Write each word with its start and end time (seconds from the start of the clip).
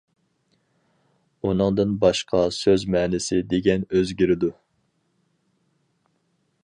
ئۇنىڭدىن 1.49 1.91
باشقا 2.05 2.41
سۆز 2.61 2.87
مەنىسى 2.95 3.39
دېگەن 3.53 3.85
ئۆزگىرىدۇ. 3.99 4.53